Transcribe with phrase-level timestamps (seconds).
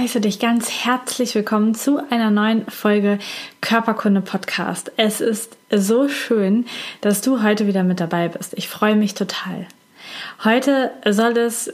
[0.00, 3.18] Heiße dich ganz herzlich willkommen zu einer neuen Folge
[3.60, 4.90] Körperkunde Podcast.
[4.96, 6.64] Es ist so schön,
[7.02, 8.54] dass du heute wieder mit dabei bist.
[8.56, 9.66] Ich freue mich total.
[10.44, 11.72] Heute soll es,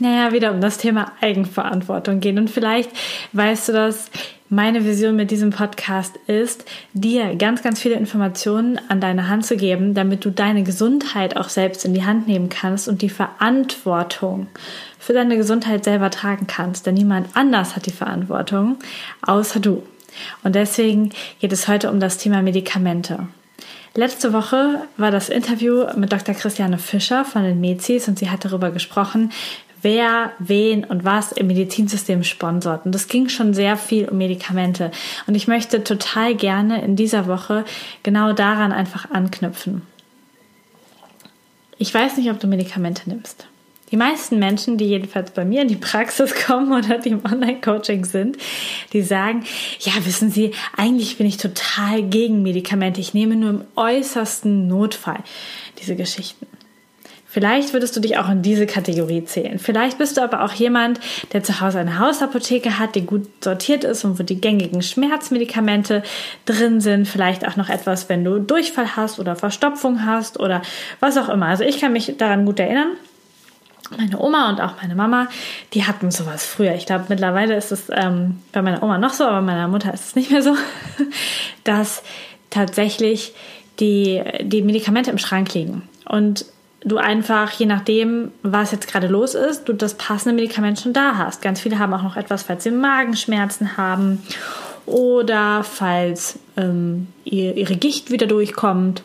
[0.00, 2.38] naja, wieder um das Thema Eigenverantwortung gehen.
[2.38, 2.90] Und vielleicht
[3.32, 4.10] weißt du das,
[4.48, 9.56] meine Vision mit diesem Podcast ist, dir ganz, ganz viele Informationen an deine Hand zu
[9.56, 14.46] geben, damit du deine Gesundheit auch selbst in die Hand nehmen kannst und die Verantwortung
[14.98, 16.86] für deine Gesundheit selber tragen kannst.
[16.86, 18.76] Denn niemand anders hat die Verantwortung,
[19.22, 19.82] außer du.
[20.44, 21.10] Und deswegen
[21.40, 23.26] geht es heute um das Thema Medikamente.
[23.96, 26.34] Letzte Woche war das Interview mit Dr.
[26.34, 29.32] Christiane Fischer von den Mezis und sie hat darüber gesprochen,
[29.80, 32.84] wer, wen und was im Medizinsystem sponsort.
[32.84, 34.90] Und es ging schon sehr viel um Medikamente.
[35.26, 37.64] Und ich möchte total gerne in dieser Woche
[38.02, 39.80] genau daran einfach anknüpfen.
[41.78, 43.46] Ich weiß nicht, ob du Medikamente nimmst.
[43.92, 48.04] Die meisten Menschen, die jedenfalls bei mir in die Praxis kommen oder die im Online-Coaching
[48.04, 48.36] sind,
[48.92, 49.44] die sagen,
[49.80, 53.00] ja, wissen Sie, eigentlich bin ich total gegen Medikamente.
[53.00, 55.22] Ich nehme nur im äußersten Notfall
[55.80, 56.46] diese Geschichten.
[57.28, 59.58] Vielleicht würdest du dich auch in diese Kategorie zählen.
[59.58, 60.98] Vielleicht bist du aber auch jemand,
[61.34, 66.02] der zu Hause eine Hausapotheke hat, die gut sortiert ist und wo die gängigen Schmerzmedikamente
[66.46, 67.06] drin sind.
[67.06, 70.62] Vielleicht auch noch etwas, wenn du Durchfall hast oder Verstopfung hast oder
[70.98, 71.46] was auch immer.
[71.46, 72.96] Also ich kann mich daran gut erinnern
[73.96, 75.28] meine Oma und auch meine Mama,
[75.74, 76.74] die hatten sowas früher.
[76.74, 79.92] Ich glaube, mittlerweile ist es ähm, bei meiner Oma noch so, aber bei meiner Mutter
[79.92, 80.54] ist es nicht mehr so,
[81.64, 82.02] dass
[82.50, 83.34] tatsächlich
[83.80, 85.82] die, die Medikamente im Schrank liegen.
[86.08, 86.46] Und
[86.80, 91.16] du einfach, je nachdem, was jetzt gerade los ist, du das passende Medikament schon da
[91.16, 91.42] hast.
[91.42, 94.22] Ganz viele haben auch noch etwas, falls sie Magenschmerzen haben
[94.86, 99.02] oder falls ähm, ihr, ihre Gicht wieder durchkommt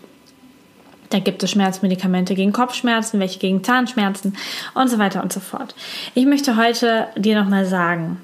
[1.11, 4.35] da gibt es Schmerzmedikamente gegen Kopfschmerzen, welche gegen Zahnschmerzen
[4.73, 5.75] und so weiter und so fort.
[6.15, 8.21] Ich möchte heute dir nochmal sagen,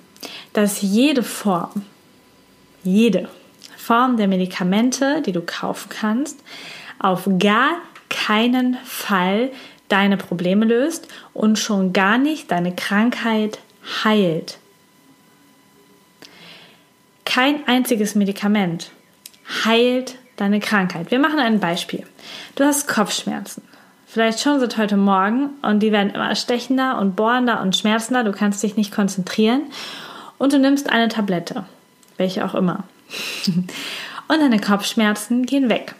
[0.53, 1.83] dass jede Form,
[2.83, 3.29] jede
[3.77, 6.39] Form der Medikamente, die du kaufen kannst,
[6.99, 7.77] auf gar
[8.09, 9.51] keinen Fall
[9.89, 13.59] deine Probleme löst und schon gar nicht deine Krankheit
[14.03, 14.57] heilt.
[17.25, 18.91] Kein einziges Medikament
[19.65, 21.11] heilt deine Krankheit.
[21.11, 22.05] Wir machen ein Beispiel.
[22.55, 23.63] Du hast Kopfschmerzen.
[24.07, 28.23] Vielleicht schon seit heute Morgen und die werden immer stechender und bohrender und schmerzender.
[28.23, 29.63] Du kannst dich nicht konzentrieren
[30.37, 31.65] und du nimmst eine Tablette,
[32.15, 32.85] welche auch immer.
[34.27, 35.95] und deine Kopfschmerzen gehen weg.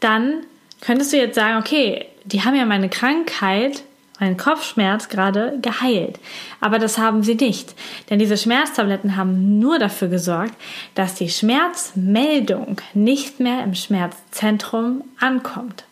[0.00, 0.44] Dann
[0.80, 3.82] könntest du jetzt sagen, okay, die haben ja meine Krankheit
[4.20, 6.18] mein Kopfschmerz gerade geheilt.
[6.60, 7.74] Aber das haben sie nicht.
[8.10, 10.54] Denn diese Schmerztabletten haben nur dafür gesorgt,
[10.94, 15.84] dass die Schmerzmeldung nicht mehr im Schmerzzentrum ankommt.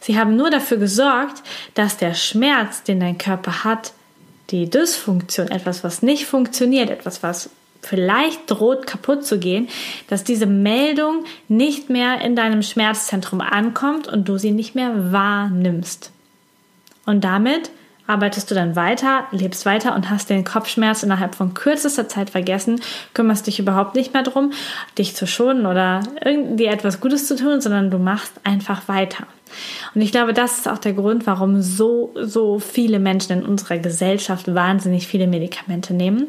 [0.00, 1.42] Sie haben nur dafür gesorgt,
[1.74, 3.92] dass der Schmerz, den dein Körper hat,
[4.50, 7.50] die Dysfunktion, etwas, was nicht funktioniert, etwas, was
[7.82, 9.68] vielleicht droht kaputt zu gehen,
[10.08, 16.12] dass diese Meldung nicht mehr in deinem Schmerzzentrum ankommt und du sie nicht mehr wahrnimmst.
[17.06, 17.70] Und damit
[18.06, 22.80] arbeitest du dann weiter, lebst weiter und hast den Kopfschmerz innerhalb von kürzester Zeit vergessen,
[23.14, 24.52] kümmerst dich überhaupt nicht mehr drum,
[24.96, 29.26] dich zu schonen oder irgendwie etwas Gutes zu tun, sondern du machst einfach weiter.
[29.94, 33.78] Und ich glaube, das ist auch der Grund, warum so, so viele Menschen in unserer
[33.78, 36.26] Gesellschaft wahnsinnig viele Medikamente nehmen,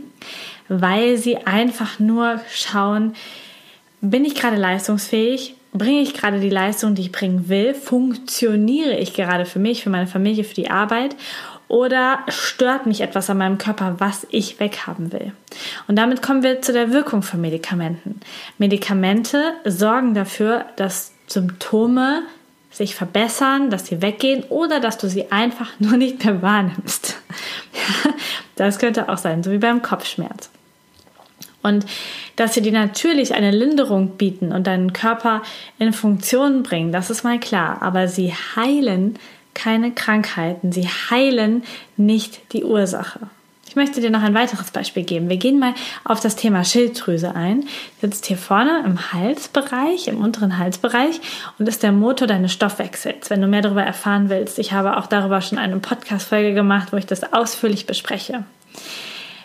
[0.70, 3.14] weil sie einfach nur schauen,
[4.02, 5.57] bin ich gerade leistungsfähig?
[5.78, 7.74] Bringe ich gerade die Leistung, die ich bringen will?
[7.74, 11.16] Funktioniere ich gerade für mich, für meine Familie, für die Arbeit?
[11.68, 15.34] Oder stört mich etwas an meinem Körper, was ich weghaben will?
[15.88, 18.22] Und damit kommen wir zu der Wirkung von Medikamenten.
[18.58, 22.24] Medikamente sorgen dafür, dass Symptome
[22.72, 27.18] sich verbessern, dass sie weggehen oder dass du sie einfach nur nicht mehr wahrnimmst.
[28.56, 30.50] das könnte auch sein, so wie beim Kopfschmerz.
[31.64, 31.86] Und
[32.36, 35.42] dass sie dir natürlich eine Linderung bieten und deinen Körper
[35.80, 37.82] in Funktion bringen, das ist mal klar.
[37.82, 39.18] Aber sie heilen
[39.54, 40.72] keine Krankheiten.
[40.72, 41.64] Sie heilen
[41.98, 43.22] nicht die Ursache.
[43.68, 45.30] Ich möchte dir noch ein weiteres Beispiel geben.
[45.30, 45.74] Wir gehen mal
[46.06, 47.66] auf das Thema Schilddrüse ein.
[48.02, 51.20] Sitzt hier vorne im Halsbereich, im unteren Halsbereich
[51.60, 53.30] und ist der Motor deines Stoffwechsels.
[53.30, 56.98] Wenn du mehr darüber erfahren willst, ich habe auch darüber schon eine Podcast-Folge gemacht, wo
[56.98, 58.46] ich das ausführlich bespreche.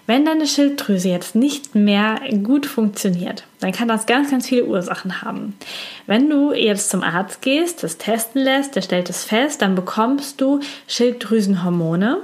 [0.07, 5.23] Wenn deine Schilddrüse jetzt nicht mehr gut funktioniert, dann kann das ganz, ganz viele Ursachen
[5.23, 5.57] haben.
[6.07, 10.41] Wenn du jetzt zum Arzt gehst, das testen lässt, der stellt es fest, dann bekommst
[10.41, 12.19] du Schilddrüsenhormone,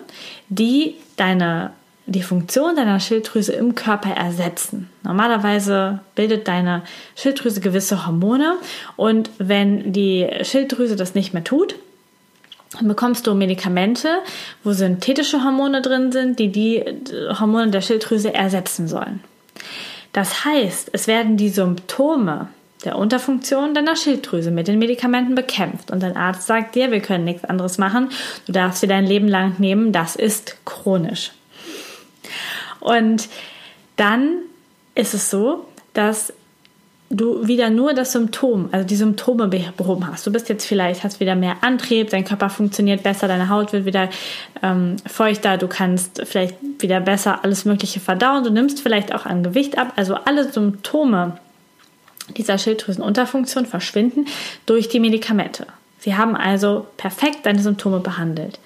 [0.49, 1.73] die deine
[2.09, 4.89] die Funktion deiner Schilddrüse im Körper ersetzen.
[5.03, 6.83] Normalerweise bildet deine
[7.15, 8.57] Schilddrüse gewisse Hormone
[8.97, 11.75] und wenn die Schilddrüse das nicht mehr tut,
[12.82, 14.09] bekommst du Medikamente,
[14.65, 16.85] wo synthetische Hormone drin sind, die die
[17.38, 19.20] Hormone der Schilddrüse ersetzen sollen.
[20.12, 22.49] Das heißt, es werden die Symptome
[22.85, 27.25] der Unterfunktion deiner Schilddrüse mit den Medikamenten bekämpft und dein Arzt sagt dir, wir können
[27.25, 28.11] nichts anderes machen,
[28.47, 31.32] du darfst sie dein Leben lang nehmen, das ist chronisch.
[32.81, 33.29] Und
[33.97, 34.38] dann
[34.94, 36.32] ist es so, dass
[37.10, 40.26] du wieder nur das Symptom, also die Symptome behoben hast.
[40.26, 43.87] Du bist jetzt vielleicht, hast wieder mehr Antrieb, dein Körper funktioniert besser, deine Haut wird
[43.87, 44.10] wieder
[44.62, 49.43] ähm, feuchter, du kannst vielleicht wieder besser alles Mögliche verdauen, du nimmst vielleicht auch an
[49.43, 49.94] Gewicht ab.
[49.96, 51.38] Also alle Symptome
[52.37, 54.26] dieser Schilddrüsenunterfunktion verschwinden
[54.66, 55.66] durch die Medikamente.
[55.99, 58.60] Sie haben also perfekt deine Symptome behandelt.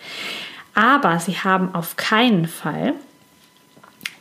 [0.74, 2.94] Aber sie haben auf keinen Fall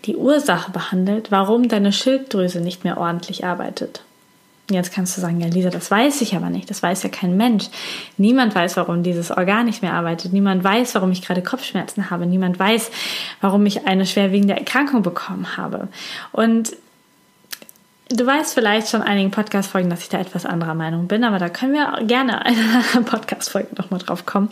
[0.06, 4.03] die Ursache behandelt, warum deine Schilddrüse nicht mehr ordentlich arbeitet.
[4.73, 6.69] Jetzt kannst du sagen, ja, Lisa, das weiß ich aber nicht.
[6.69, 7.65] Das weiß ja kein Mensch.
[8.18, 10.33] Niemand weiß, warum dieses Organ nicht mehr arbeitet.
[10.33, 12.25] Niemand weiß, warum ich gerade Kopfschmerzen habe.
[12.25, 12.91] Niemand weiß,
[13.41, 15.88] warum ich eine schwerwiegende Erkrankung bekommen habe.
[16.31, 16.73] Und
[18.13, 21.47] Du weißt vielleicht schon einigen Podcast-Folgen, dass ich da etwas anderer Meinung bin, aber da
[21.47, 24.50] können wir gerne in einer Podcast-Folge nochmal drauf kommen.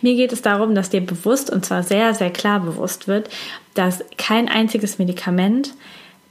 [0.00, 3.28] Mir geht es darum, dass dir bewusst und zwar sehr, sehr klar bewusst wird,
[3.74, 5.74] dass kein einziges Medikament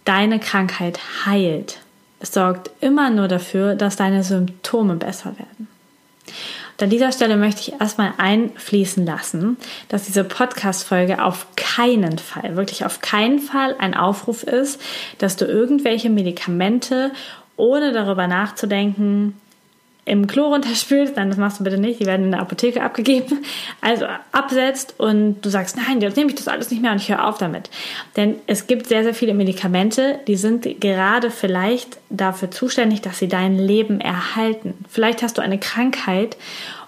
[0.06, 1.82] deine Krankheit heilt.
[2.22, 5.68] Es sorgt immer nur dafür, dass deine Symptome besser werden.
[6.74, 9.58] Und an dieser Stelle möchte ich erstmal einfließen lassen,
[9.90, 14.80] dass diese Podcast-Folge auf keinen Fall, wirklich auf keinen Fall ein Aufruf ist,
[15.18, 17.12] dass du irgendwelche Medikamente
[17.58, 19.36] ohne darüber nachzudenken
[20.04, 23.46] im Klo runterspülst, nein, das machst du bitte nicht, die werden in der Apotheke abgegeben,
[23.82, 27.10] also absetzt und du sagst, nein, jetzt nehme ich das alles nicht mehr und ich
[27.10, 27.70] höre auf damit.
[28.18, 33.28] Denn es gibt sehr, sehr viele Medikamente, die sind gerade vielleicht dafür zuständig, dass sie
[33.28, 34.74] dein Leben erhalten.
[34.90, 36.36] Vielleicht hast du eine Krankheit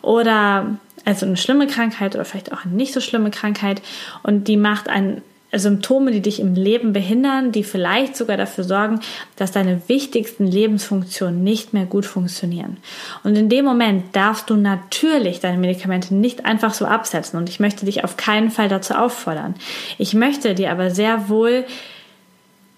[0.02, 3.82] oder also eine schlimme Krankheit oder vielleicht auch eine nicht so schlimme Krankheit
[4.24, 5.22] und die macht ein
[5.60, 9.00] Symptome, die dich im Leben behindern, die vielleicht sogar dafür sorgen,
[9.36, 12.78] dass deine wichtigsten Lebensfunktionen nicht mehr gut funktionieren.
[13.24, 17.38] Und in dem Moment darfst du natürlich deine Medikamente nicht einfach so absetzen.
[17.38, 19.56] Und ich möchte dich auf keinen Fall dazu auffordern.
[19.98, 21.66] Ich möchte dir aber sehr wohl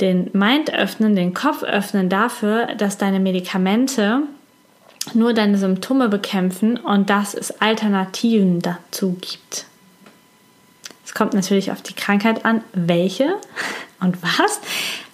[0.02, 4.24] den Mind öffnen, den Kopf öffnen dafür, dass deine Medikamente
[5.14, 9.66] nur deine Symptome bekämpfen und dass es Alternativen dazu gibt
[11.16, 13.38] kommt natürlich auf die Krankheit an, welche
[14.00, 14.60] und was,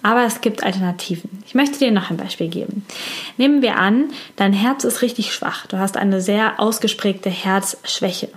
[0.02, 1.42] aber es gibt Alternativen.
[1.46, 2.84] Ich möchte dir noch ein Beispiel geben.
[3.38, 5.66] Nehmen wir an, dein Herz ist richtig schwach.
[5.66, 8.28] Du hast eine sehr ausgesprägte Herzschwäche.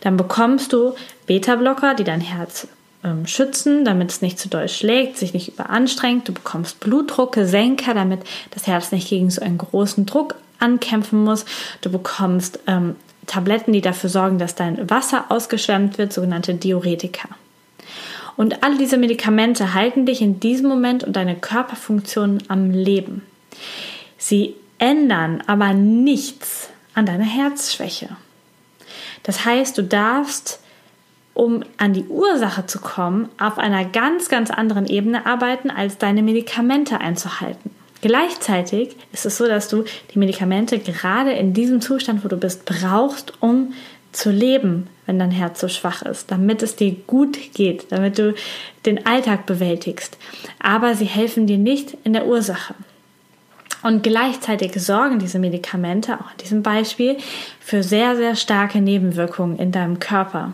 [0.00, 0.94] Dann bekommst du
[1.26, 2.66] Beta-Blocker, die dein Herz
[3.04, 6.28] ähm, schützen, damit es nicht zu doll schlägt, sich nicht überanstrengt.
[6.28, 8.20] Du bekommst Blutdrucksenker, damit
[8.50, 11.44] das Herz nicht gegen so einen großen Druck ankämpfen muss.
[11.80, 12.96] Du bekommst ähm,
[13.26, 17.28] Tabletten, die dafür sorgen, dass dein Wasser ausgeschwemmt wird, sogenannte Diuretika.
[18.36, 23.22] Und alle diese Medikamente halten dich in diesem Moment und deine Körperfunktionen am Leben.
[24.16, 28.08] Sie ändern aber nichts an deiner Herzschwäche.
[29.22, 30.60] Das heißt, du darfst,
[31.34, 36.22] um an die Ursache zu kommen, auf einer ganz, ganz anderen Ebene arbeiten, als deine
[36.22, 37.70] Medikamente einzuhalten.
[38.02, 42.64] Gleichzeitig ist es so, dass du die Medikamente gerade in diesem Zustand, wo du bist,
[42.64, 43.72] brauchst, um
[44.10, 48.34] zu leben, wenn dein Herz so schwach ist, damit es dir gut geht, damit du
[48.84, 50.18] den Alltag bewältigst.
[50.58, 52.74] Aber sie helfen dir nicht in der Ursache.
[53.82, 57.16] Und gleichzeitig sorgen diese Medikamente, auch in diesem Beispiel,
[57.60, 60.52] für sehr, sehr starke Nebenwirkungen in deinem Körper.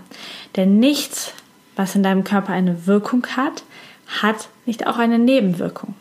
[0.56, 1.32] Denn nichts,
[1.76, 3.64] was in deinem Körper eine Wirkung hat,
[4.20, 5.94] hat nicht auch eine Nebenwirkung.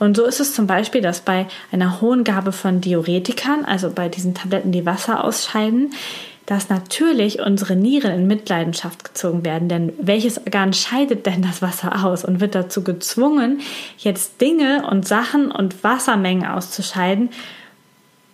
[0.00, 4.08] Und so ist es zum Beispiel, dass bei einer hohen Gabe von Diuretikern, also bei
[4.08, 5.92] diesen Tabletten, die Wasser ausscheiden,
[6.46, 9.68] dass natürlich unsere Nieren in Mitleidenschaft gezogen werden.
[9.68, 13.60] Denn welches Organ scheidet denn das Wasser aus und wird dazu gezwungen,
[13.98, 17.28] jetzt Dinge und Sachen und Wassermengen auszuscheiden,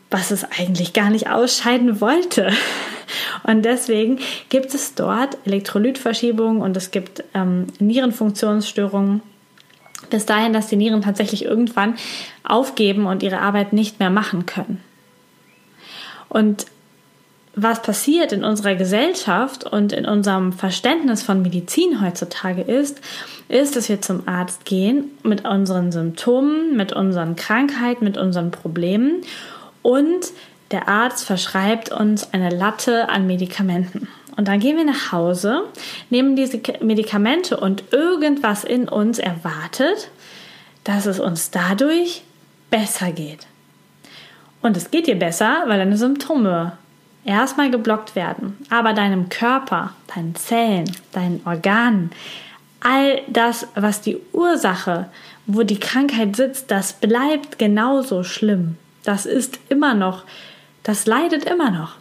[0.09, 2.53] was es eigentlich gar nicht ausscheiden wollte.
[3.45, 4.19] Und deswegen
[4.49, 9.21] gibt es dort Elektrolytverschiebungen und es gibt ähm, Nierenfunktionsstörungen
[10.11, 11.95] bis dahin, dass die Nieren tatsächlich irgendwann
[12.45, 14.81] aufgeben und ihre Arbeit nicht mehr machen können.
[16.29, 16.67] Und
[17.55, 23.01] was passiert in unserer Gesellschaft und in unserem Verständnis von Medizin heutzutage ist,
[23.49, 29.23] ist, dass wir zum Arzt gehen mit unseren Symptomen, mit unseren Krankheiten, mit unseren Problemen
[29.81, 30.33] und
[30.73, 34.09] der Arzt verschreibt uns eine Latte an Medikamenten.
[34.37, 35.65] Und dann gehen wir nach Hause,
[36.11, 40.11] nehmen diese Medikamente und irgendwas in uns erwartet,
[40.85, 42.23] dass es uns dadurch
[42.71, 43.47] besser geht.
[44.63, 46.77] Und es geht dir besser, weil deine Symptome
[47.25, 48.57] erstmal geblockt werden.
[48.71, 52.11] Aber deinem Körper, deinen Zellen, deinen Organen,
[52.81, 55.09] all das, was die Ursache,
[55.47, 58.77] wo die Krankheit sitzt, das bleibt genauso schlimm.
[59.05, 60.25] Das ist immer noch,
[60.83, 61.97] das leidet immer noch.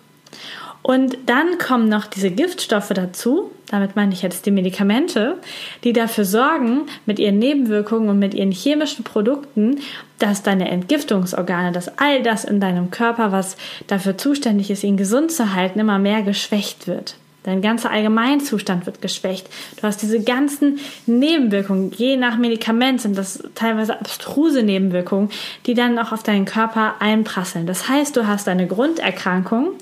[0.85, 5.39] Und dann kommen noch diese Giftstoffe dazu, damit meine ich jetzt die Medikamente,
[5.83, 9.79] die dafür sorgen, mit ihren Nebenwirkungen und mit ihren chemischen Produkten,
[10.19, 15.31] dass deine Entgiftungsorgane, dass all das in deinem Körper, was dafür zuständig ist, ihn gesund
[15.31, 17.15] zu halten, immer mehr geschwächt wird.
[17.45, 19.47] Dein ganzer Allgemeinzustand wird geschwächt.
[19.77, 21.91] Du hast diese ganzen Nebenwirkungen.
[21.91, 25.29] Je nach Medikament sind das teilweise abstruse Nebenwirkungen,
[25.67, 27.67] die dann auch auf deinen Körper einprasseln.
[27.67, 29.73] Das heißt, du hast eine Grunderkrankung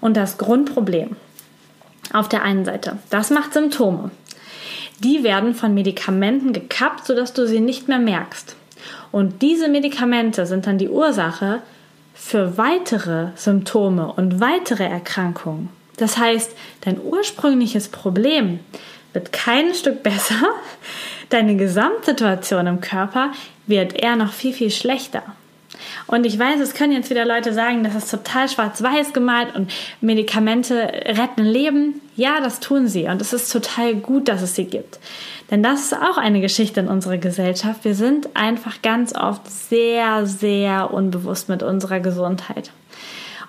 [0.00, 1.16] und das Grundproblem
[2.14, 2.96] auf der einen Seite.
[3.10, 4.10] Das macht Symptome.
[5.00, 8.56] Die werden von Medikamenten gekappt, sodass du sie nicht mehr merkst.
[9.12, 11.60] Und diese Medikamente sind dann die Ursache
[12.14, 15.68] für weitere Symptome und weitere Erkrankungen.
[16.00, 18.60] Das heißt, dein ursprüngliches Problem
[19.12, 20.40] wird kein Stück besser,
[21.28, 23.32] deine Gesamtsituation im Körper
[23.66, 25.22] wird eher noch viel, viel schlechter.
[26.06, 29.72] Und ich weiß, es können jetzt wieder Leute sagen, das ist total schwarz-weiß gemalt und
[30.00, 30.74] Medikamente
[31.06, 32.00] retten Leben.
[32.16, 34.98] Ja, das tun sie und es ist total gut, dass es sie gibt.
[35.50, 37.84] Denn das ist auch eine Geschichte in unserer Gesellschaft.
[37.84, 42.70] Wir sind einfach ganz oft sehr, sehr unbewusst mit unserer Gesundheit.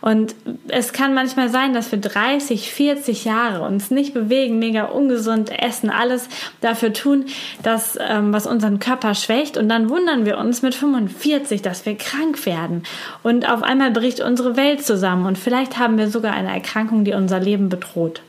[0.01, 0.36] Und
[0.67, 5.91] es kann manchmal sein, dass wir 30, 40 Jahre uns nicht bewegen, mega ungesund essen,
[5.91, 6.27] alles
[6.60, 7.25] dafür tun,
[7.62, 9.58] dass, ähm, was unseren Körper schwächt.
[9.58, 12.84] Und dann wundern wir uns mit 45, dass wir krank werden.
[13.22, 15.27] Und auf einmal bricht unsere Welt zusammen.
[15.27, 18.24] Und vielleicht haben wir sogar eine Erkrankung, die unser Leben bedroht.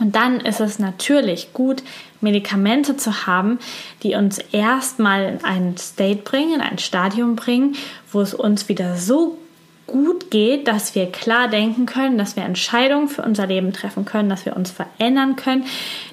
[0.00, 1.84] Und dann ist es natürlich gut,
[2.20, 3.60] Medikamente zu haben,
[4.02, 7.76] die uns erstmal in ein State bringen, in ein Stadium bringen,
[8.10, 9.38] wo es uns wieder so
[9.86, 14.28] gut geht, dass wir klar denken können, dass wir Entscheidungen für unser Leben treffen können,
[14.28, 15.64] dass wir uns verändern können,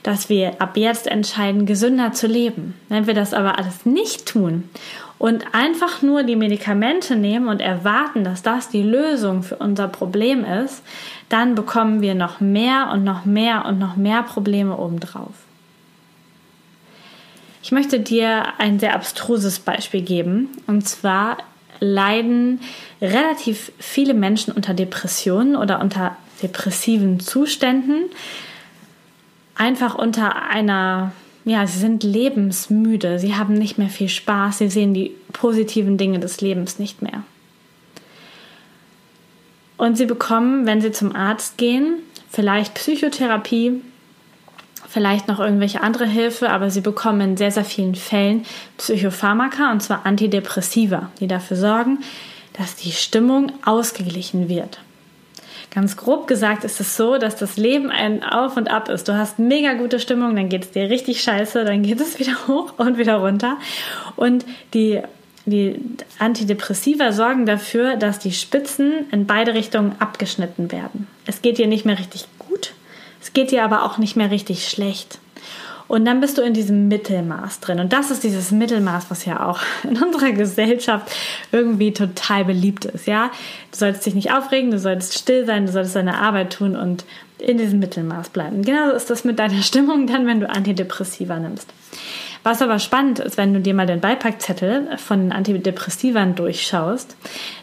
[0.03, 2.75] dass wir ab jetzt entscheiden, gesünder zu leben.
[2.89, 4.69] Wenn wir das aber alles nicht tun
[5.17, 10.43] und einfach nur die Medikamente nehmen und erwarten, dass das die Lösung für unser Problem
[10.43, 10.83] ist,
[11.29, 15.33] dann bekommen wir noch mehr und noch mehr und noch mehr Probleme obendrauf.
[17.63, 20.49] Ich möchte dir ein sehr abstruses Beispiel geben.
[20.65, 21.37] Und zwar
[21.81, 22.61] leiden
[23.01, 28.05] relativ viele Menschen unter Depressionen oder unter depressiven Zuständen.
[29.55, 31.11] Einfach unter einer,
[31.43, 36.19] ja, sie sind lebensmüde, sie haben nicht mehr viel Spaß, sie sehen die positiven Dinge
[36.19, 37.23] des Lebens nicht mehr.
[39.77, 41.95] Und sie bekommen, wenn sie zum Arzt gehen,
[42.29, 43.81] vielleicht Psychotherapie,
[44.91, 48.45] vielleicht noch irgendwelche andere Hilfe, aber sie bekommen in sehr, sehr vielen Fällen
[48.77, 51.99] Psychopharmaka und zwar Antidepressiva, die dafür sorgen,
[52.53, 54.79] dass die Stimmung ausgeglichen wird.
[55.73, 59.07] Ganz grob gesagt ist es so, dass das Leben ein Auf und Ab ist.
[59.07, 62.47] Du hast mega gute Stimmung, dann geht es dir richtig scheiße, dann geht es wieder
[62.47, 63.57] hoch und wieder runter.
[64.17, 64.99] Und die,
[65.45, 65.79] die
[66.19, 71.07] Antidepressiva sorgen dafür, dass die Spitzen in beide Richtungen abgeschnitten werden.
[71.25, 72.27] Es geht dir nicht mehr richtig
[73.21, 75.19] es geht dir aber auch nicht mehr richtig schlecht.
[75.91, 77.81] Und dann bist du in diesem Mittelmaß drin.
[77.81, 81.11] Und das ist dieses Mittelmaß, was ja auch in unserer Gesellschaft
[81.51, 83.07] irgendwie total beliebt ist.
[83.07, 83.29] Ja,
[83.71, 87.03] du solltest dich nicht aufregen, du solltest still sein, du solltest deine Arbeit tun und
[87.39, 88.61] in diesem Mittelmaß bleiben.
[88.61, 91.67] Genauso ist das mit deiner Stimmung dann, wenn du Antidepressiva nimmst.
[92.43, 97.17] Was aber spannend ist, wenn du dir mal den Beipackzettel von den Antidepressivern durchschaust,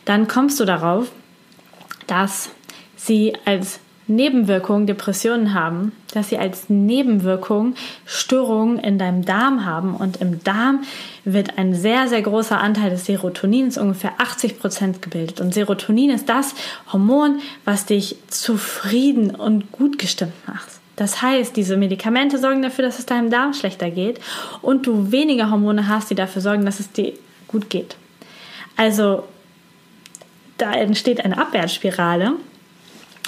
[0.04, 1.10] dann kommst du darauf,
[2.06, 2.50] dass
[2.94, 7.74] sie als Nebenwirkung Depressionen haben, dass sie als Nebenwirkung
[8.06, 9.94] Störungen in deinem Darm haben.
[9.94, 10.82] Und im Darm
[11.24, 15.40] wird ein sehr, sehr großer Anteil des Serotonins, ungefähr 80 Prozent, gebildet.
[15.40, 16.54] Und Serotonin ist das
[16.92, 20.68] Hormon, was dich zufrieden und gut gestimmt macht.
[20.96, 24.18] Das heißt, diese Medikamente sorgen dafür, dass es deinem Darm schlechter geht
[24.62, 27.12] und du weniger Hormone hast, die dafür sorgen, dass es dir
[27.46, 27.96] gut geht.
[28.76, 29.22] Also
[30.56, 32.32] da entsteht eine Abwärtsspirale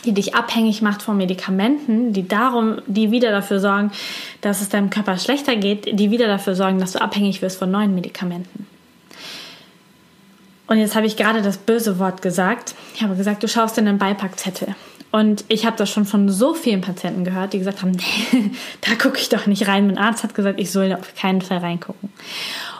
[0.04, 3.92] die dich abhängig macht von Medikamenten, die darum, die wieder dafür sorgen,
[4.40, 7.70] dass es deinem Körper schlechter geht, die wieder dafür sorgen, dass du abhängig wirst von
[7.70, 8.66] neuen Medikamenten.
[10.66, 12.76] Und jetzt habe ich gerade das böse Wort gesagt.
[12.94, 14.76] Ich habe gesagt, du schaust in den Beipackzettel
[15.10, 17.90] Und ich habe das schon von so vielen Patienten gehört, die gesagt haben,
[18.32, 19.88] nee, da gucke ich doch nicht rein.
[19.88, 22.12] Mein Arzt hat gesagt, ich soll auf keinen Fall reingucken.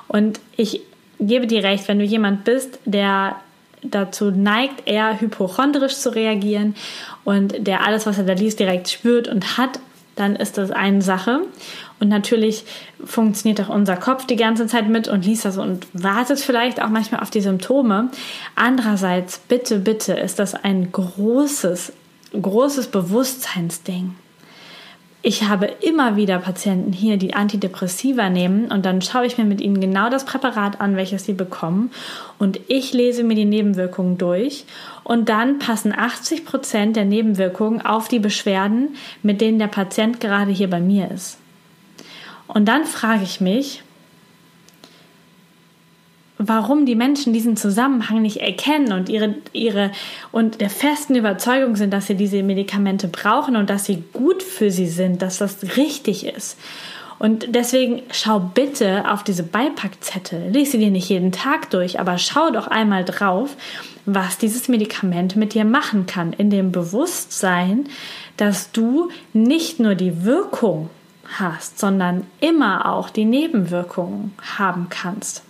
[0.06, 0.82] Und ich
[1.18, 3.36] gebe dir recht, wenn du jemand bist, der
[3.82, 6.74] dazu neigt, eher hypochondrisch zu reagieren
[7.24, 9.80] und der alles, was er da liest, direkt spürt und hat,
[10.16, 11.40] dann ist das eine Sache.
[11.98, 12.64] Und natürlich
[13.04, 16.88] funktioniert auch unser Kopf die ganze Zeit mit und liest das und wartet vielleicht auch
[16.88, 18.10] manchmal auf die Symptome.
[18.54, 21.92] Andererseits, bitte, bitte, ist das ein großes,
[22.40, 24.14] großes Bewusstseinsding.
[25.22, 29.60] Ich habe immer wieder Patienten hier, die Antidepressiva nehmen und dann schaue ich mir mit
[29.60, 31.90] ihnen genau das Präparat an, welches sie bekommen
[32.38, 34.64] und ich lese mir die Nebenwirkungen durch
[35.04, 40.52] und dann passen 80 Prozent der Nebenwirkungen auf die Beschwerden, mit denen der Patient gerade
[40.52, 41.36] hier bei mir ist.
[42.46, 43.82] Und dann frage ich mich,
[46.42, 49.90] warum die Menschen diesen Zusammenhang nicht erkennen und ihre, ihre
[50.32, 54.70] und der festen Überzeugung sind, dass sie diese Medikamente brauchen und dass sie gut für
[54.70, 56.58] sie sind, dass das richtig ist.
[57.18, 60.48] Und deswegen schau bitte auf diese Beipackzettel.
[60.50, 63.54] Lies sie dir nicht jeden Tag durch, aber schau doch einmal drauf,
[64.06, 66.32] was dieses Medikament mit dir machen kann.
[66.32, 67.84] In dem Bewusstsein,
[68.38, 70.88] dass du nicht nur die Wirkung
[71.38, 75.44] hast, sondern immer auch die Nebenwirkungen haben kannst.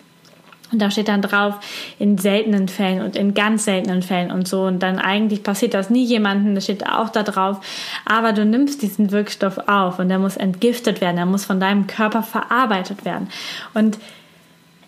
[0.72, 1.56] Und da steht dann drauf,
[1.98, 4.62] in seltenen Fällen und in ganz seltenen Fällen und so.
[4.62, 7.60] Und dann eigentlich passiert das nie jemandem, das steht auch da drauf.
[8.04, 11.86] Aber du nimmst diesen Wirkstoff auf und der muss entgiftet werden, er muss von deinem
[11.86, 13.28] Körper verarbeitet werden.
[13.74, 13.98] Und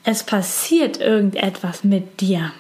[0.04, 2.52] es passiert irgendetwas mit dir.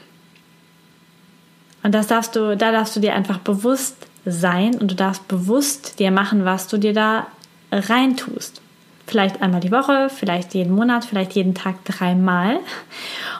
[1.82, 5.98] Und das darfst du, da darfst du dir einfach bewusst sein und du darfst bewusst
[5.98, 7.26] dir machen, was du dir da
[7.72, 8.61] reintust.
[9.06, 12.60] Vielleicht einmal die Woche, vielleicht jeden Monat, vielleicht jeden Tag dreimal.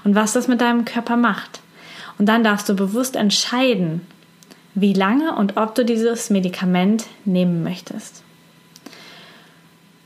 [0.05, 1.61] Und was das mit deinem Körper macht.
[2.19, 4.07] Und dann darfst du bewusst entscheiden,
[4.75, 8.23] wie lange und ob du dieses Medikament nehmen möchtest.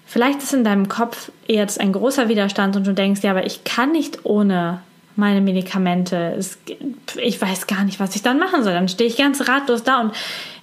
[0.07, 3.65] Vielleicht ist in deinem Kopf jetzt ein großer Widerstand und du denkst, ja, aber ich
[3.65, 4.81] kann nicht ohne
[5.17, 6.39] meine Medikamente.
[7.17, 8.73] Ich weiß gar nicht, was ich dann machen soll.
[8.73, 10.13] Dann stehe ich ganz ratlos da und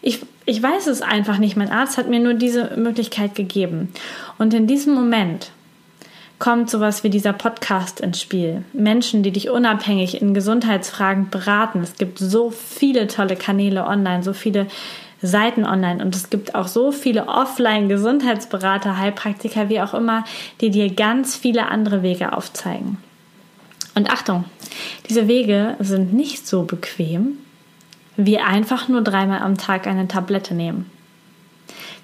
[0.02, 1.56] ich, ich weiß es einfach nicht.
[1.56, 3.94] Mein Arzt hat mir nur diese Möglichkeit gegeben.
[4.38, 5.52] Und in diesem Moment
[6.40, 8.66] kommt sowas wie dieser Podcast ins Spiel.
[8.74, 11.82] Menschen, die dich unabhängig in Gesundheitsfragen beraten.
[11.82, 14.68] Es gibt so viele tolle Kanäle online, so viele
[15.22, 20.26] Seiten online und es gibt auch so viele Offline-Gesundheitsberater, Heilpraktiker, wie auch immer,
[20.60, 22.98] die dir ganz viele andere Wege aufzeigen.
[23.96, 24.44] Und Achtung,
[25.08, 27.38] diese Wege sind nicht so bequem,
[28.18, 30.90] wie einfach nur dreimal am Tag eine Tablette nehmen.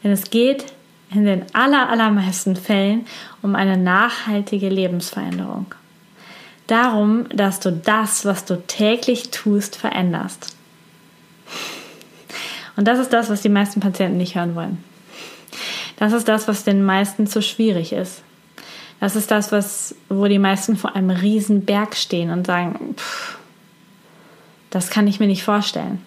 [0.03, 0.65] Denn es geht
[1.11, 3.05] in den aller, allermeisten Fällen
[3.41, 5.73] um eine nachhaltige Lebensveränderung.
[6.67, 10.55] Darum, dass du das, was du täglich tust, veränderst.
[12.75, 14.83] Und das ist das, was die meisten Patienten nicht hören wollen.
[15.97, 18.21] Das ist das, was den meisten zu schwierig ist.
[18.99, 23.38] Das ist das, was, wo die meisten vor einem riesen Berg stehen und sagen, pff,
[24.69, 26.03] das kann ich mir nicht vorstellen.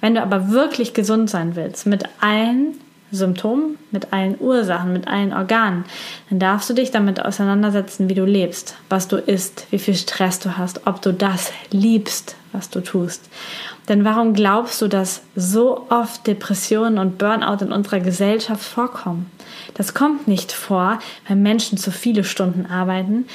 [0.00, 2.74] Wenn du aber wirklich gesund sein willst, mit allen
[3.10, 5.84] Symptomen, mit allen Ursachen, mit allen Organen,
[6.30, 10.40] dann darfst du dich damit auseinandersetzen, wie du lebst, was du isst, wie viel Stress
[10.40, 13.28] du hast, ob du das liebst, was du tust.
[13.88, 19.30] Denn warum glaubst du, dass so oft Depressionen und Burnout in unserer Gesellschaft vorkommen?
[19.74, 23.26] Das kommt nicht vor, weil Menschen zu viele Stunden arbeiten.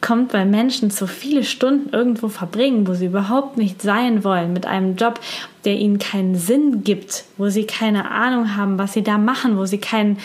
[0.00, 4.64] Kommt, weil Menschen zu viele Stunden irgendwo verbringen, wo sie überhaupt nicht sein wollen, mit
[4.64, 5.18] einem Job,
[5.64, 9.66] der ihnen keinen Sinn gibt, wo sie keine Ahnung haben, was sie da machen, wo
[9.66, 10.18] sie keinen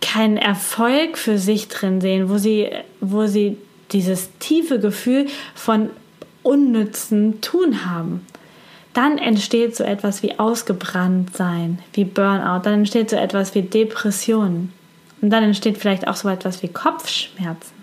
[0.00, 3.58] keinen Erfolg für sich drin sehen, wo sie, wo sie
[3.92, 5.90] dieses tiefe Gefühl von
[6.42, 8.24] unnützen Tun haben.
[8.94, 14.72] Dann entsteht so etwas wie ausgebrannt sein, wie Burnout, dann entsteht so etwas wie Depressionen
[15.20, 17.75] und dann entsteht vielleicht auch so etwas wie Kopfschmerzen.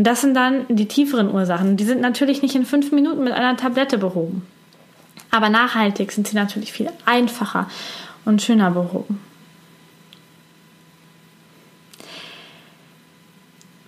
[0.00, 1.76] Und das sind dann die tieferen Ursachen.
[1.76, 4.46] Die sind natürlich nicht in fünf Minuten mit einer Tablette behoben.
[5.30, 7.68] Aber nachhaltig sind sie natürlich viel einfacher
[8.24, 9.20] und schöner behoben.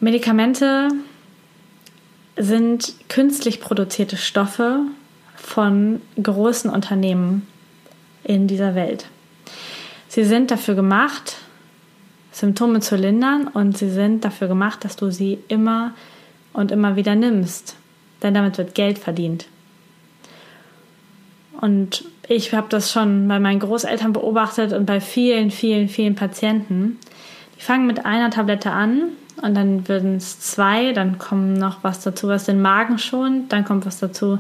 [0.01, 0.91] Medikamente
[2.37, 4.81] sind künstlich produzierte Stoffe
[5.35, 7.47] von großen Unternehmen
[8.23, 9.07] in dieser Welt.
[10.09, 11.37] Sie sind dafür gemacht,
[12.33, 15.93] Symptome zu lindern und sie sind dafür gemacht, dass du sie immer
[16.53, 17.77] und immer wieder nimmst,
[18.23, 19.47] denn damit wird Geld verdient.
[21.61, 26.99] Und ich habe das schon bei meinen Großeltern beobachtet und bei vielen, vielen, vielen Patienten.
[27.57, 29.03] Die fangen mit einer Tablette an
[29.41, 33.65] und dann werden es zwei, dann kommt noch was dazu, was den Magen schont, dann
[33.65, 34.39] kommt was dazu,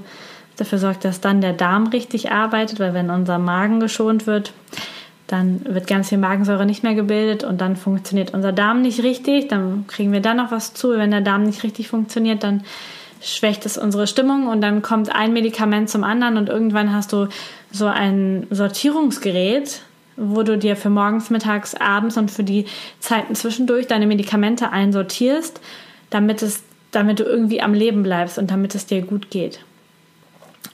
[0.50, 4.52] was dafür sorgt, dass dann der Darm richtig arbeitet, weil wenn unser Magen geschont wird,
[5.32, 9.48] dann wird ganz viel Magensäure nicht mehr gebildet und dann funktioniert unser Darm nicht richtig.
[9.48, 10.90] Dann kriegen wir da noch was zu.
[10.90, 12.64] Wenn der Darm nicht richtig funktioniert, dann
[13.22, 17.28] schwächt es unsere Stimmung und dann kommt ein Medikament zum anderen und irgendwann hast du
[17.70, 19.82] so ein Sortierungsgerät,
[20.16, 22.66] wo du dir für morgens, mittags, abends und für die
[23.00, 25.60] Zeiten zwischendurch deine Medikamente einsortierst,
[26.10, 29.60] damit es damit du irgendwie am Leben bleibst und damit es dir gut geht.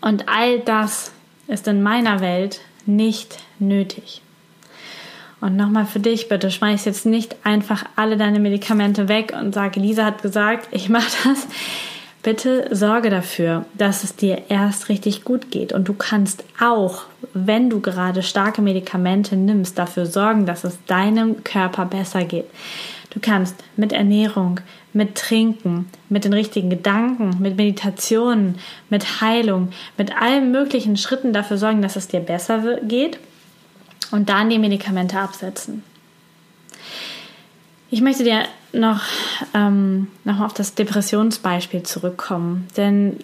[0.01, 1.13] Und all das
[1.47, 4.21] ist in meiner Welt nicht nötig.
[5.41, 9.77] Und nochmal für dich, bitte schmeiß jetzt nicht einfach alle deine Medikamente weg und sag,
[9.77, 11.47] Lisa hat gesagt, ich mache das.
[12.25, 15.73] Bitte sorge dafür, dass es dir erst richtig gut geht.
[15.73, 21.45] Und du kannst auch, wenn du gerade starke Medikamente nimmst, dafür sorgen, dass es deinem
[21.45, 22.47] Körper besser geht.
[23.11, 24.61] Du kannst mit Ernährung,
[24.93, 28.59] mit Trinken, mit den richtigen Gedanken, mit Meditationen,
[28.91, 33.21] mit Heilung, mit allen möglichen Schritten dafür sorgen, dass es dir besser geht
[34.11, 35.83] und dann die Medikamente absetzen.
[37.91, 38.43] Ich möchte dir
[38.73, 39.03] noch,
[39.55, 43.19] ähm, noch mal auf das Depressionsbeispiel zurückkommen, denn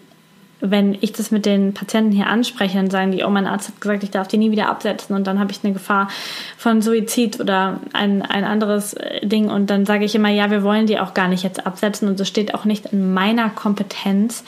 [0.61, 3.81] wenn ich das mit den Patienten hier anspreche, dann sagen die, oh, mein Arzt hat
[3.81, 6.09] gesagt, ich darf die nie wieder absetzen und dann habe ich eine Gefahr
[6.57, 10.63] von Suizid oder ein, ein anderes äh, Ding und dann sage ich immer, ja, wir
[10.63, 14.45] wollen die auch gar nicht jetzt absetzen und es steht auch nicht in meiner Kompetenz,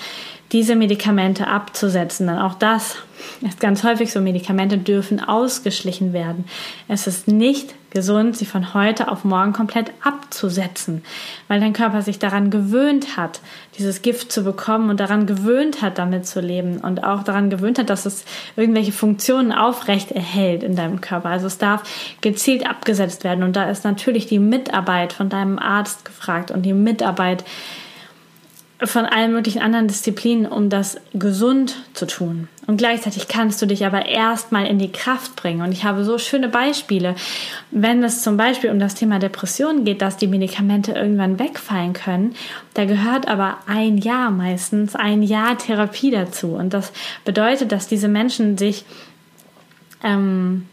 [0.52, 2.26] diese Medikamente abzusetzen.
[2.26, 2.96] Denn auch das
[3.42, 6.44] ist ganz häufig so, Medikamente dürfen ausgeschlichen werden.
[6.88, 11.02] Es ist nicht gesund, sie von heute auf morgen komplett abzusetzen,
[11.48, 13.40] weil dein Körper sich daran gewöhnt hat,
[13.78, 17.78] dieses Gift zu bekommen und daran gewöhnt hat, damit zu leben und auch daran gewöhnt
[17.78, 21.30] hat, dass es irgendwelche Funktionen aufrecht erhält in deinem Körper.
[21.30, 21.82] Also es darf
[22.20, 26.74] gezielt abgesetzt werden und da ist natürlich die Mitarbeit von deinem Arzt gefragt und die
[26.74, 27.44] Mitarbeit
[28.84, 32.48] von allen möglichen anderen Disziplinen, um das gesund zu tun.
[32.66, 35.62] Und gleichzeitig kannst du dich aber erstmal in die Kraft bringen.
[35.62, 37.14] Und ich habe so schöne Beispiele.
[37.70, 42.34] Wenn es zum Beispiel um das Thema Depression geht, dass die Medikamente irgendwann wegfallen können,
[42.74, 46.48] da gehört aber ein Jahr meistens, ein Jahr Therapie dazu.
[46.48, 46.92] Und das
[47.24, 48.84] bedeutet, dass diese Menschen sich
[50.02, 50.66] ähm,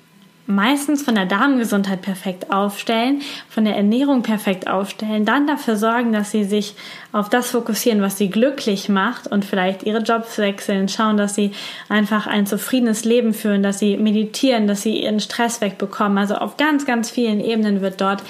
[0.45, 6.31] meistens von der Darmgesundheit perfekt aufstellen, von der Ernährung perfekt aufstellen, dann dafür sorgen, dass
[6.31, 6.75] sie sich
[7.11, 11.51] auf das fokussieren, was sie glücklich macht und vielleicht ihre Jobs wechseln, schauen, dass sie
[11.87, 16.17] einfach ein zufriedenes Leben führen, dass sie meditieren, dass sie ihren Stress wegbekommen.
[16.17, 18.23] Also auf ganz, ganz vielen Ebenen wird dort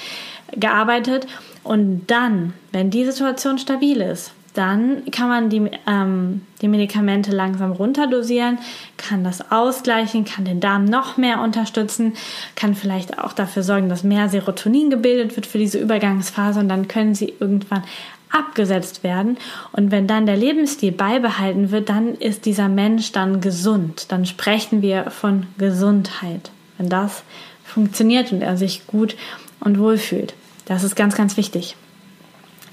[0.52, 1.26] gearbeitet.
[1.64, 7.72] Und dann, wenn die Situation stabil ist, dann kann man die, ähm, die Medikamente langsam
[7.72, 8.58] runterdosieren,
[8.96, 12.14] kann das ausgleichen, kann den Darm noch mehr unterstützen,
[12.54, 16.86] kann vielleicht auch dafür sorgen, dass mehr Serotonin gebildet wird für diese Übergangsphase und dann
[16.86, 17.82] können sie irgendwann
[18.30, 19.38] abgesetzt werden.
[19.72, 24.06] Und wenn dann der Lebensstil beibehalten wird, dann ist dieser Mensch dann gesund.
[24.10, 26.50] Dann sprechen wir von Gesundheit.
[26.78, 27.22] Wenn das
[27.64, 29.16] funktioniert und er sich gut
[29.60, 30.34] und wohl fühlt.
[30.64, 31.76] Das ist ganz, ganz wichtig.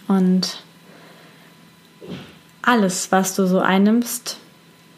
[0.08, 0.62] Und
[2.62, 4.38] alles, was du so einnimmst,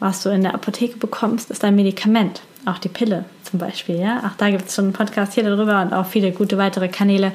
[0.00, 2.42] was du in der Apotheke bekommst, ist ein Medikament.
[2.66, 3.98] Auch die Pille zum Beispiel.
[3.98, 4.20] Ja?
[4.20, 7.32] Auch da gibt es schon einen Podcast hier darüber und auch viele gute weitere Kanäle.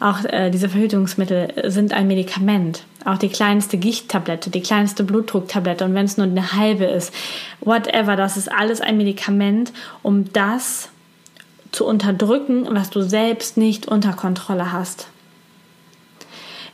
[0.00, 2.84] Auch äh, diese Verhütungsmittel sind ein Medikament.
[3.04, 7.12] Auch die kleinste Gichttablette, die kleinste Blutdrucktablette und wenn es nur eine halbe ist,
[7.60, 10.88] whatever, das ist alles ein Medikament, um das
[11.70, 15.08] zu unterdrücken, was du selbst nicht unter Kontrolle hast.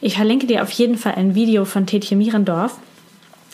[0.01, 2.79] Ich verlinke dir auf jeden Fall ein Video von Tetje Mierendorf.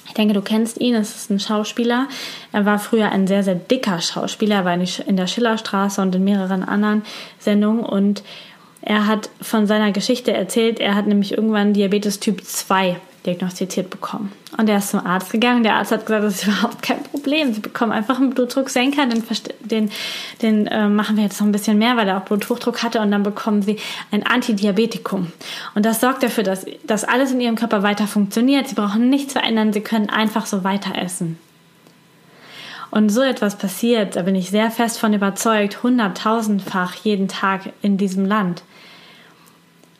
[0.06, 0.94] Ich denke, du kennst ihn.
[0.94, 2.08] Es ist ein Schauspieler.
[2.52, 4.56] Er war früher ein sehr, sehr dicker Schauspieler.
[4.56, 7.02] Er war in der Schillerstraße und in mehreren anderen
[7.38, 7.84] Sendungen.
[7.84, 8.22] Und
[8.82, 10.80] er hat von seiner Geschichte erzählt.
[10.80, 14.32] Er hat nämlich irgendwann Diabetes Typ 2 diagnostiziert bekommen.
[14.58, 15.62] Und er ist zum Arzt gegangen.
[15.62, 17.52] Der Arzt hat gesagt, das ist überhaupt kein Problem.
[17.54, 19.22] Sie bekommen einfach einen Blutdrucksenker, den,
[19.60, 19.90] den,
[20.42, 23.00] den äh, machen wir jetzt noch ein bisschen mehr, weil er auch Bluthochdruck hatte.
[23.00, 23.78] Und dann bekommen sie
[24.10, 25.32] ein Antidiabetikum.
[25.74, 28.68] Und das sorgt dafür, dass, dass alles in ihrem Körper weiter funktioniert.
[28.68, 29.72] Sie brauchen nichts verändern.
[29.72, 31.38] Sie können einfach so weiter essen.
[32.90, 37.96] Und so etwas passiert, da bin ich sehr fest von überzeugt, hunderttausendfach jeden Tag in
[37.96, 38.62] diesem Land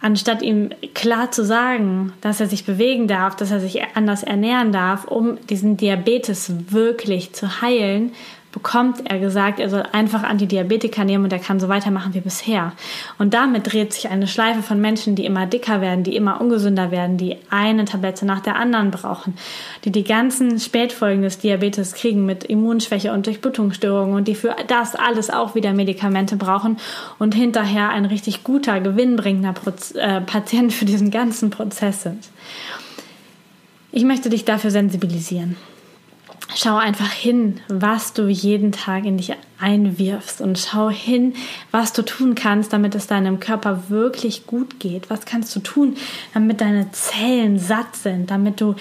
[0.02, 4.72] anstatt ihm klar zu sagen, dass er sich bewegen darf, dass er sich anders ernähren
[4.72, 8.12] darf, um diesen Diabetes wirklich zu heilen,
[8.52, 12.72] bekommt er gesagt, er soll einfach Antidiabetika nehmen und er kann so weitermachen wie bisher.
[13.18, 16.90] Und damit dreht sich eine Schleife von Menschen, die immer dicker werden, die immer ungesünder
[16.90, 19.34] werden, die eine Tablette nach der anderen brauchen,
[19.84, 24.94] die die ganzen Spätfolgen des Diabetes kriegen mit Immunschwäche und Durchblutungsstörungen und die für das
[24.94, 26.76] alles auch wieder Medikamente brauchen
[27.18, 32.28] und hinterher ein richtig guter, gewinnbringender Proz äh, Patient für diesen ganzen Prozess sind.
[33.92, 35.56] Ich möchte dich dafür sensibilisieren.
[36.54, 41.34] Schau einfach hin, was du jeden Tag in dich einwirfst und schau hin,
[41.70, 45.08] was du tun kannst, damit es deinem Körper wirklich gut geht.
[45.08, 45.96] Was kannst du tun,
[46.34, 48.74] damit deine Zellen satt sind, damit du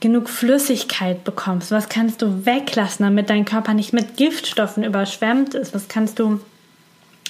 [0.00, 1.70] genug Flüssigkeit bekommst?
[1.70, 5.74] Was kannst du weglassen, damit dein Körper nicht mit Giftstoffen überschwemmt ist?
[5.74, 6.40] Was kannst du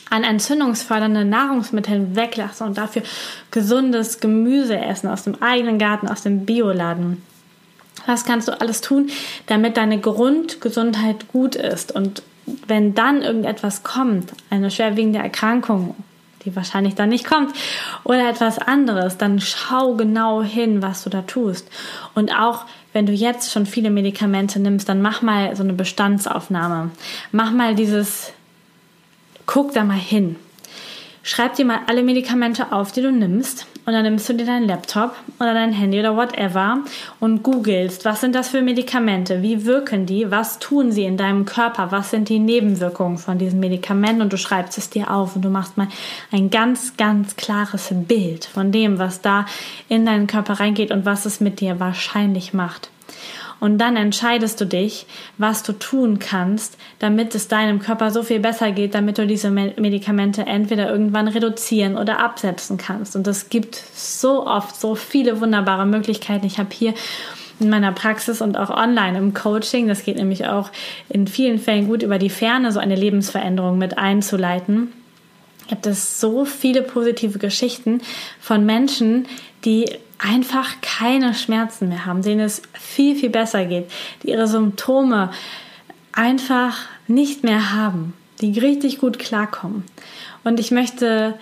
[0.09, 3.03] an entzündungsfördernden Nahrungsmitteln weglassen und dafür
[3.50, 7.22] gesundes Gemüse essen aus dem eigenen Garten, aus dem Bioladen?
[8.07, 9.11] Was kannst du alles tun,
[9.46, 11.92] damit deine Grundgesundheit gut ist?
[11.92, 12.22] Und
[12.66, 15.94] wenn dann irgendetwas kommt, eine schwerwiegende Erkrankung,
[16.44, 17.55] die wahrscheinlich dann nicht kommt,
[18.05, 21.68] oder etwas anderes, dann schau genau hin, was du da tust.
[22.14, 26.90] Und auch wenn du jetzt schon viele Medikamente nimmst, dann mach mal so eine Bestandsaufnahme.
[27.31, 28.33] Mach mal dieses,
[29.46, 30.37] guck da mal hin.
[31.22, 34.68] Schreib dir mal alle Medikamente auf, die du nimmst und dann nimmst du dir deinen
[34.68, 36.79] Laptop oder dein Handy oder whatever
[37.18, 41.44] und googelst, was sind das für Medikamente, wie wirken die, was tun sie in deinem
[41.44, 44.22] Körper, was sind die Nebenwirkungen von diesen Medikamenten?
[44.22, 45.88] Und du schreibst es dir auf und du machst mal
[46.31, 49.44] ein ganz, ganz klares Bild von dem, was da
[49.88, 52.90] in deinen Körper reingeht und was es mit dir wahrscheinlich macht.
[53.60, 55.06] Und dann entscheidest du dich,
[55.38, 59.50] was du tun kannst, damit es deinem Körper so viel besser geht, damit du diese
[59.50, 63.14] Medikamente entweder irgendwann reduzieren oder absetzen kannst.
[63.16, 66.46] Und es gibt so oft so viele wunderbare Möglichkeiten.
[66.46, 66.94] Ich habe hier
[67.60, 70.70] in meiner Praxis und auch online im Coaching, das geht nämlich auch
[71.10, 74.92] in vielen Fällen gut über die Ferne, so eine Lebensveränderung mit einzuleiten
[75.70, 78.02] gibt es so viele positive Geschichten
[78.40, 79.26] von Menschen,
[79.64, 79.88] die
[80.22, 83.90] einfach keine Schmerzen mehr haben, denen es viel, viel besser geht,
[84.22, 85.30] die ihre Symptome
[86.12, 86.78] einfach
[87.09, 89.85] nicht mehr haben, die richtig gut klarkommen.
[90.44, 91.38] Und ich möchte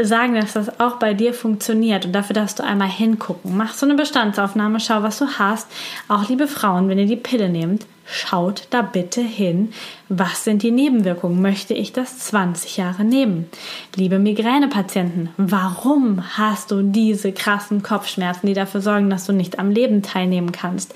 [0.00, 3.56] sagen, dass das auch bei dir funktioniert und dafür darfst du einmal hingucken.
[3.56, 5.68] Mach so eine Bestandsaufnahme, schau, was du hast.
[6.08, 9.72] Auch liebe Frauen, wenn ihr die Pille nehmt, schaut da bitte hin,
[10.08, 11.42] was sind die Nebenwirkungen?
[11.42, 13.48] Möchte ich das 20 Jahre nehmen?
[13.94, 19.70] Liebe Migränepatienten, warum hast du diese krassen Kopfschmerzen, die dafür sorgen, dass du nicht am
[19.70, 20.94] Leben teilnehmen kannst?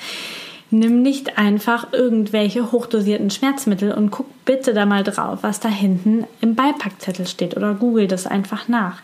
[0.74, 6.26] Nimm nicht einfach irgendwelche hochdosierten Schmerzmittel und guck bitte da mal drauf, was da hinten
[6.40, 9.02] im Beipackzettel steht oder google das einfach nach.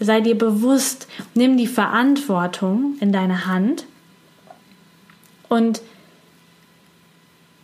[0.00, 3.86] Sei dir bewusst, nimm die Verantwortung in deine Hand
[5.48, 5.80] und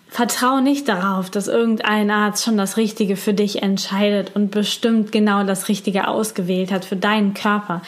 [0.09, 5.43] Vertrau nicht darauf, dass irgendein Arzt schon das Richtige für dich entscheidet und bestimmt genau
[5.43, 7.83] das Richtige ausgewählt hat für deinen Körper.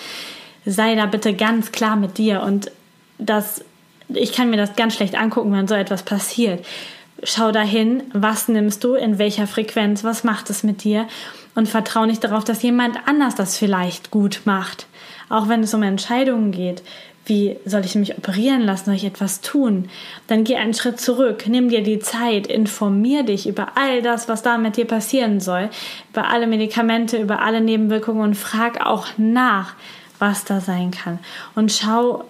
[0.67, 2.73] Sei da bitte ganz klar mit dir und
[3.19, 3.63] das,
[4.09, 6.65] ich kann mir das ganz schlecht angucken, wenn so etwas passiert.
[7.23, 11.07] Schau dahin, was nimmst du, in welcher Frequenz, was macht es mit dir
[11.55, 14.87] und vertrau nicht darauf, dass jemand anders das vielleicht gut macht.
[15.29, 16.83] Auch wenn es um Entscheidungen geht,
[17.27, 18.87] wie soll ich mich operieren lassen?
[18.87, 19.89] Soll ich etwas tun?
[20.27, 24.43] Dann geh einen Schritt zurück, nimm dir die Zeit, informier dich über all das, was
[24.43, 25.71] da mit dir passieren soll,
[26.11, 29.75] über alle Medikamente, über alle Nebenwirkungen und frag auch nach,
[30.19, 31.19] was da sein kann.
[31.55, 32.25] Und schau,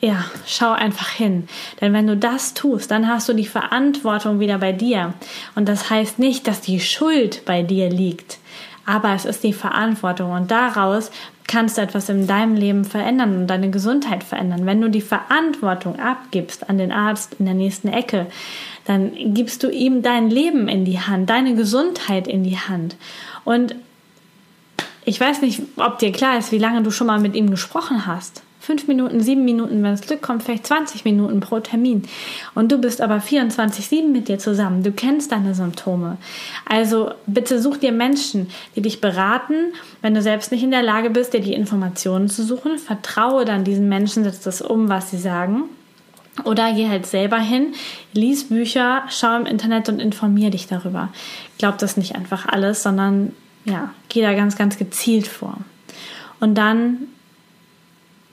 [0.00, 1.48] ja, schau einfach hin.
[1.80, 5.14] Denn wenn du das tust, dann hast du die Verantwortung wieder bei dir.
[5.54, 8.38] Und das heißt nicht, dass die Schuld bei dir liegt
[8.90, 11.12] aber es ist die Verantwortung und daraus
[11.46, 14.66] kannst du etwas in deinem Leben verändern und deine Gesundheit verändern.
[14.66, 18.26] Wenn du die Verantwortung abgibst an den Arzt in der nächsten Ecke,
[18.86, 22.96] dann gibst du ihm dein Leben in die Hand, deine Gesundheit in die Hand.
[23.44, 23.76] Und
[25.04, 28.06] ich weiß nicht, ob dir klar ist, wie lange du schon mal mit ihm gesprochen
[28.06, 32.04] hast fünf Minuten, sieben Minuten, wenn es Glück kommt, vielleicht 20 Minuten pro Termin.
[32.54, 34.84] Und du bist aber 24-7 mit dir zusammen.
[34.84, 36.18] Du kennst deine Symptome.
[36.66, 39.72] Also bitte such dir Menschen, die dich beraten.
[40.02, 43.64] Wenn du selbst nicht in der Lage bist, dir die Informationen zu suchen, vertraue dann
[43.64, 45.64] diesen Menschen, setz das um, was sie sagen.
[46.44, 47.72] Oder geh halt selber hin,
[48.12, 51.08] lies Bücher, schau im Internet und informier dich darüber.
[51.58, 53.32] Glaub das nicht einfach alles, sondern
[53.64, 55.56] ja, geh da ganz, ganz gezielt vor.
[56.38, 57.08] Und dann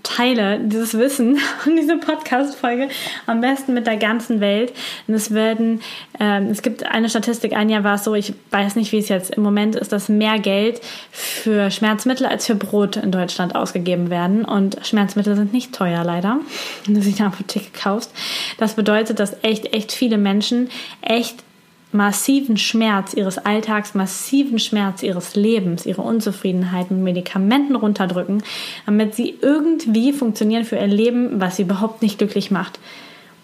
[0.07, 2.89] teile dieses Wissen und diese Podcast-Folge
[3.25, 4.73] am besten mit der ganzen Welt.
[5.07, 5.81] Und es werden,
[6.19, 9.09] ähm, es gibt eine Statistik, ein Jahr war es so, ich weiß nicht, wie es
[9.09, 14.09] jetzt im Moment ist, dass mehr Geld für Schmerzmittel als für Brot in Deutschland ausgegeben
[14.09, 14.45] werden.
[14.45, 16.39] Und Schmerzmittel sind nicht teuer, leider,
[16.85, 18.11] wenn du sie in der Apotheke kaufst.
[18.57, 20.69] Das bedeutet, dass echt, echt viele Menschen
[21.01, 21.43] echt
[21.91, 28.43] massiven Schmerz ihres Alltags, massiven Schmerz ihres Lebens, ihre Unzufriedenheit mit Medikamenten runterdrücken,
[28.85, 32.79] damit sie irgendwie funktionieren für ihr Leben, was sie überhaupt nicht glücklich macht.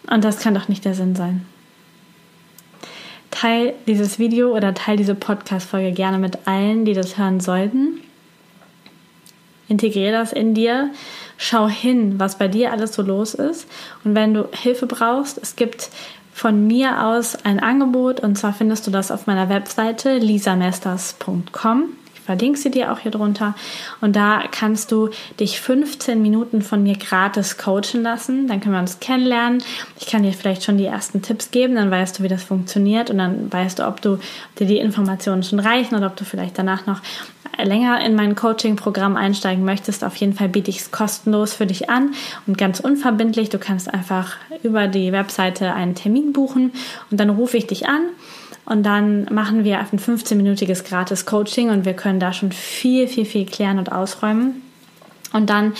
[0.09, 1.45] Und das kann doch nicht der Sinn sein.
[3.31, 7.99] Teil dieses Video oder teil diese Podcast-Folge gerne mit allen, die das hören sollten.
[9.67, 10.91] Integriere das in dir.
[11.37, 13.67] Schau hin, was bei dir alles so los ist.
[14.03, 15.89] Und wenn du Hilfe brauchst, es gibt
[16.33, 18.19] von mir aus ein Angebot.
[18.19, 21.89] Und zwar findest du das auf meiner Webseite lisamesters.com
[22.25, 23.55] verlinke sie dir auch hier drunter.
[24.01, 25.09] Und da kannst du
[25.39, 28.47] dich 15 Minuten von mir gratis coachen lassen.
[28.47, 29.63] Dann können wir uns kennenlernen.
[29.99, 33.09] Ich kann dir vielleicht schon die ersten Tipps geben, dann weißt du, wie das funktioniert
[33.09, 36.25] und dann weißt du, ob du ob dir die Informationen schon reichen oder ob du
[36.25, 37.01] vielleicht danach noch
[37.61, 40.03] länger in mein Coaching-Programm einsteigen möchtest.
[40.03, 42.13] Auf jeden Fall biete ich es kostenlos für dich an
[42.47, 43.49] und ganz unverbindlich.
[43.49, 46.73] Du kannst einfach über die Webseite einen Termin buchen
[47.11, 48.01] und dann rufe ich dich an
[48.65, 53.25] und dann machen wir ein 15-minütiges gratis Coaching und wir können da schon viel, viel,
[53.25, 54.61] viel klären und ausräumen.
[55.33, 55.73] Und dann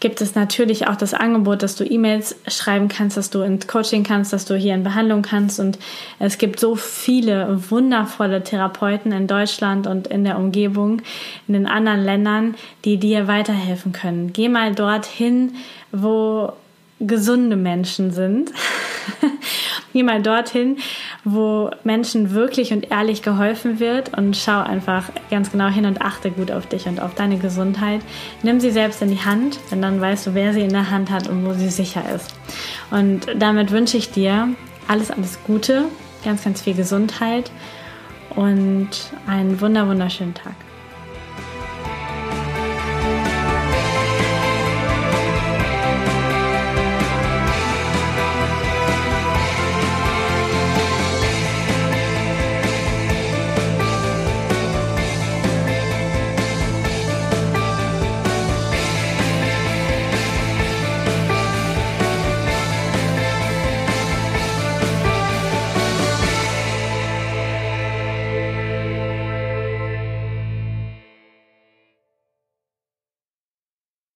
[0.00, 4.04] gibt es natürlich auch das Angebot, dass du E-Mails schreiben kannst, dass du ins Coaching
[4.04, 5.58] kannst, dass du hier in Behandlung kannst.
[5.58, 5.78] Und
[6.18, 11.02] es gibt so viele wundervolle Therapeuten in Deutschland und in der Umgebung,
[11.48, 14.32] in den anderen Ländern, die dir weiterhelfen können.
[14.32, 15.54] Geh mal dorthin,
[15.90, 16.52] wo
[17.00, 18.52] gesunde Menschen sind.
[19.92, 20.76] Geh mal dorthin,
[21.24, 26.30] wo Menschen wirklich und ehrlich geholfen wird und schau einfach ganz genau hin und achte
[26.30, 28.02] gut auf dich und auf deine Gesundheit.
[28.42, 31.10] Nimm sie selbst in die Hand, denn dann weißt du, wer sie in der Hand
[31.10, 32.34] hat und wo sie sicher ist.
[32.90, 34.48] Und damit wünsche ich dir
[34.88, 35.84] alles, alles Gute,
[36.24, 37.50] ganz, ganz viel Gesundheit
[38.36, 38.90] und
[39.26, 40.54] einen wunder, wunderschönen Tag.